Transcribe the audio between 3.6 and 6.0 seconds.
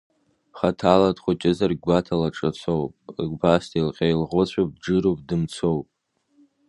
деилҟьа-еилӷәыцәуп, дџыруп, дымцоуп.